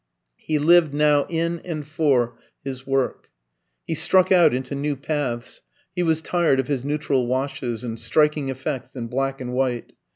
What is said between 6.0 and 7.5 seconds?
was tired of his neutral